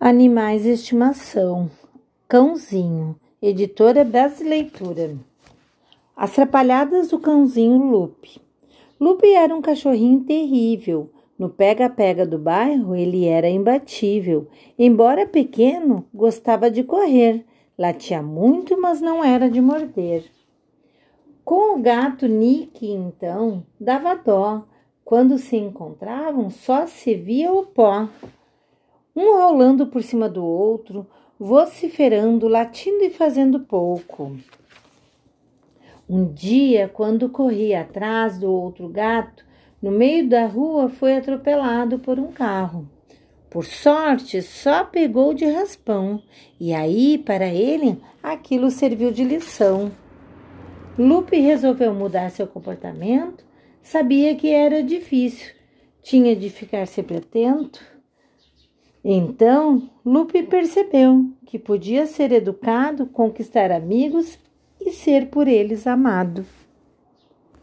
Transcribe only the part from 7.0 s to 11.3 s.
do Cãozinho Lupe. Lupe era um cachorrinho terrível.